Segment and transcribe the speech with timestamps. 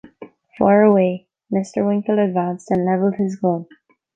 [0.57, 1.85] ‘Fire away.’ Mr.
[1.85, 3.67] Winkle advanced, and levelled his gun.